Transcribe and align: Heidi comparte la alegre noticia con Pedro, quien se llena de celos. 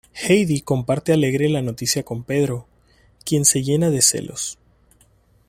Heidi 0.15 0.61
comparte 0.61 1.11
la 1.11 1.17
alegre 1.17 1.61
noticia 1.61 2.01
con 2.01 2.23
Pedro, 2.23 2.65
quien 3.23 3.45
se 3.45 3.61
llena 3.61 3.91
de 3.91 4.01
celos. 4.01 4.57